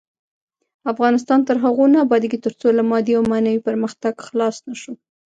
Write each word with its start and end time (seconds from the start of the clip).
افغانستان 0.93 1.39
تر 1.47 1.57
هغو 1.63 1.85
نه 1.93 1.97
ابادیږي، 2.05 2.39
ترڅو 2.45 2.67
له 2.77 2.83
مادي 2.89 3.13
او 3.17 3.23
معنوي 3.31 3.59
پرمختګ 3.67 4.13
خلاص 4.27 4.55
نشو. 4.67 4.93